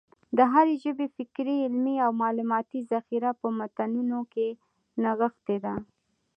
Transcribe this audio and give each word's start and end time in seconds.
د 0.37 0.39
هري 0.53 0.75
ژبي 0.83 1.07
فکري، 1.17 1.55
علمي 1.65 1.95
او 2.05 2.11
معلوماتي 2.21 2.79
ذخیره 2.91 3.31
په 3.41 3.47
متونو 3.57 4.19
کښي 4.33 4.49
نغښتې 5.03 5.57
ده. 5.65 5.73